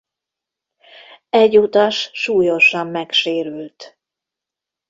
[1.29, 3.97] Egy utas súlyosan megsérült.